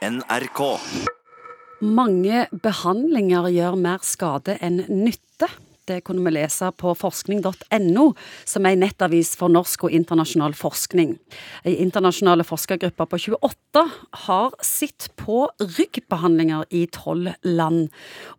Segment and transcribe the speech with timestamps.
[0.00, 0.60] NRK.
[1.84, 5.50] Mange behandlinger gjør mer skade enn nytte.
[5.88, 8.04] Det kunne vi lese på forskning.no,
[8.48, 11.16] som er en nettavis for norsk og internasjonal forskning.
[11.64, 13.84] Ei internasjonale forskergruppe på 28
[14.26, 17.88] har sett på ryggbehandlinger i tolv land.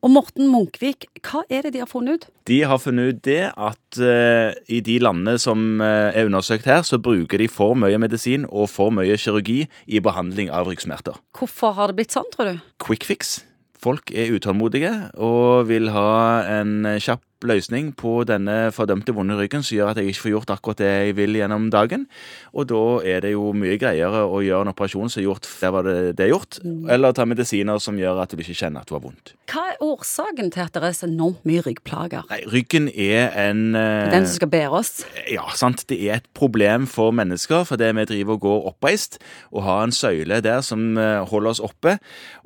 [0.02, 2.30] Og Morten Munkvik, hva er det de har funnet ut?
[2.50, 6.86] De har funnet ut det at uh, i de landene som uh, er undersøkt her,
[6.88, 11.20] så bruker de for mye medisin og for mye kirurgi i behandling av ryggsmerter.
[11.38, 12.68] Hvorfor har det blitt sånn, tror du?
[12.82, 13.40] Quick fix.
[13.82, 16.12] Folk er utålmodige og vil ha
[16.60, 20.54] en kjapp løsning på denne fordømte vonde ryggen som gjør at jeg ikke får gjort
[20.56, 22.08] akkurat det jeg vil gjennom dagen.
[22.54, 25.74] Og da er det jo mye greiere å gjøre en operasjon som er gjort der
[25.74, 26.60] var det, det er gjort,
[26.92, 29.34] eller ta medisiner som gjør at du ikke kjenner at du har vondt.
[29.52, 32.28] Hva er årsaken til at det er så enormt mye ryggplager?
[32.32, 34.94] Nei, Ryggen er en uh, Den som skal bære oss?
[35.30, 35.86] Ja, sant.
[35.90, 39.20] Det er et problem for mennesker fordi vi driver og går oppreist
[39.52, 41.98] og har en søyle der som uh, holder oss oppe.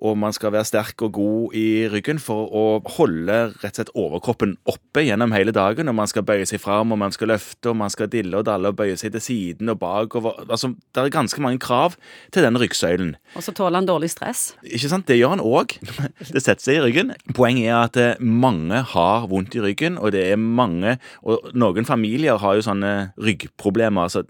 [0.02, 2.66] Og man skal være sterk og god i ryggen for å
[2.98, 5.90] holde rett og slett overkroppen oppe gjennom hele dagen.
[5.92, 8.46] Og man skal bøye seg fram, og man skal løfte, og man skal dille og
[8.48, 10.38] dalle og bøye seg til siden og bakover.
[10.48, 11.98] Altså, det er ganske mange krav
[12.32, 13.16] til den ryggsøylen.
[13.36, 14.54] Og så tåler han dårlig stress?
[14.64, 15.08] Ikke sant?
[15.08, 15.76] Det gjør han òg.
[16.36, 17.14] Det setter seg i ryggen.
[17.36, 21.86] Poenget er at eh, mange har vondt i ryggen, og det er mange Og noen
[21.86, 24.08] familier har jo sånne ryggproblemer.
[24.08, 24.24] Altså,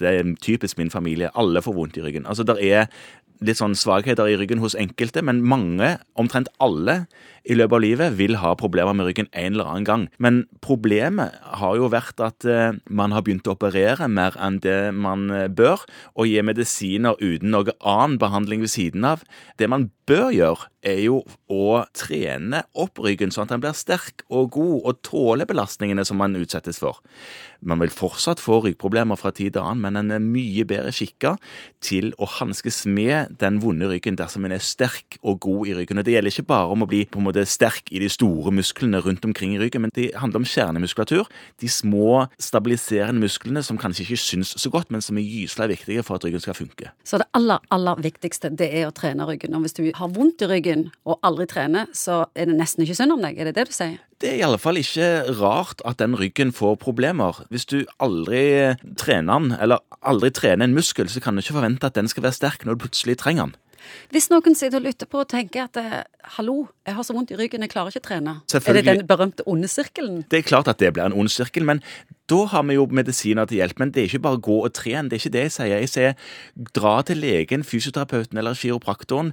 [0.00, 1.32] det er typisk min familie.
[1.38, 2.26] Alle får vondt i ryggen.
[2.26, 2.88] Altså, det er
[3.44, 7.04] litt sånn svakheter i ryggen hos enkelte, men mange, omtrent alle,
[7.48, 10.06] i løpet av livet vil ha problemer med ryggen en eller annen gang.
[10.20, 14.90] Men problemet har jo vært at eh, man har begynt å operere mer enn det
[14.96, 15.86] man eh, bør,
[16.18, 19.24] og gi medisiner uten noe annen behandling ved siden av.
[19.56, 24.22] Det man bør gjøre, er jo å trene opp ryggen sånn at den blir sterk
[24.28, 27.00] og god og tåler belastningene som man utsettes for.
[27.60, 31.34] Man vil fortsatt få ryggproblemer fra tid til annen, men en er mye bedre skikka
[31.82, 35.98] til å hanskes med den vonde ryggen dersom en er sterk og god i ryggen.
[35.98, 38.52] Og Det gjelder ikke bare om å bli på en måte sterk i de store
[38.54, 41.26] musklene rundt omkring i ryggen, men det handler om kjernemuskulatur.
[41.58, 46.06] De små stabiliserende musklene som kanskje ikke syns så godt, men som er gyselig viktige
[46.06, 46.92] for at ryggen skal funke.
[47.02, 49.56] Så det aller, aller viktigste det er å trene ryggen.
[49.58, 50.77] Og hvis du har vondt i ryggen
[51.08, 53.38] og aldri trener, så er det nesten ikke synd om deg.
[53.38, 53.98] Er det det du sier?
[54.18, 55.08] Det er i alle fall ikke
[55.38, 57.38] rart at den ryggen får problemer.
[57.52, 61.86] Hvis du aldri trener den, eller aldri trener en muskel, så kan du ikke forvente
[61.86, 63.56] at den skal være sterk når du plutselig trenger den.
[64.12, 66.02] Hvis noen sitter og lytter på og tenker at eh,
[66.36, 68.36] hallo, jeg har så vondt i ryggen, jeg klarer ikke å trene.
[68.58, 70.22] Er det den berømte onde sirkelen?
[70.30, 71.82] Det er klart at det blir en ond sirkel, men
[72.28, 73.78] da har vi jo medisiner til hjelp.
[73.80, 75.74] Men det er ikke bare gå og trene, Det er ikke det jeg sier.
[75.78, 76.14] Jeg sier
[76.76, 79.32] dra til legen, fysioterapeuten eller kiropraktoren.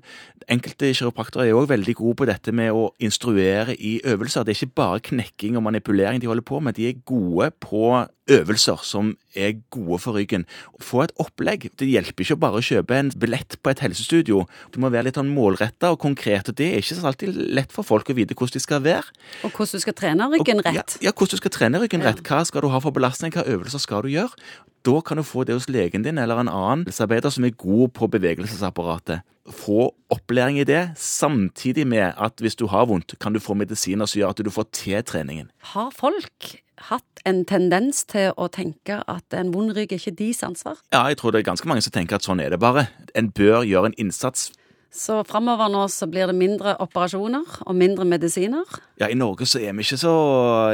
[0.50, 4.44] Enkelte kiropraktorer er òg veldig gode på dette med å instruere i øvelser.
[4.44, 6.76] Det er ikke bare knekking og manipulering de holder på med.
[6.76, 10.46] De er gode på øvelser som er gode for ryggen.
[10.82, 11.70] Få et opplegg.
[11.80, 14.35] Det hjelper ikke bare å kjøpe en billett på et helsestudio.
[14.74, 17.74] Du må være litt sånn målretta og konkret, og det er ikke så alltid lett
[17.76, 19.16] for folk å vite hvordan de skal være.
[19.48, 20.98] Og hvordan du skal trene ryggen rett?
[21.00, 22.24] Ja, ja, hvordan du skal trene ryggen rett.
[22.26, 24.34] Hva skal du ha for belastning, hva øvelser skal du gjøre?
[24.86, 27.96] Da kan du få det hos legen din eller en annen helsearbeider som er god
[27.98, 29.26] på bevegelsesapparatet.
[29.46, 34.10] Få opplæring i det, samtidig med at hvis du har vondt, kan du få medisiner
[34.10, 35.50] som gjør at du får til treningen.
[35.74, 36.56] Har folk
[36.90, 40.78] hatt en tendens til å tenke at en vond rygg er ikke deres ansvar?
[40.94, 42.88] Ja, jeg tror det er ganske mange som tenker at sånn er det bare.
[43.16, 44.52] En bør gjøre en innsats.
[44.96, 48.64] Så framover nå så blir det mindre operasjoner og mindre medisiner.
[49.02, 50.14] Ja, I Norge så er vi ikke så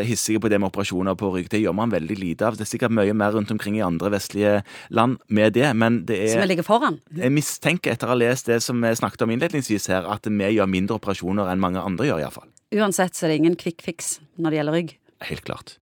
[0.05, 1.49] hissige på det med operasjoner på rygg.
[1.49, 2.59] Det gjør man veldig lite av.
[2.59, 4.59] Det er sikkert mye mer rundt omkring i andre vestlige
[4.93, 7.01] land med det, men det Som er ligger foran.
[7.17, 10.53] Jeg mistenker etter å ha lest det som vi snakket om innledningsvis her, at vi
[10.53, 12.49] gjør mindre operasjoner enn mange andre gjør, iallfall.
[12.77, 14.97] Uansett så er det ingen kvikkfiks når det gjelder rygg.
[15.31, 15.79] Helt klart.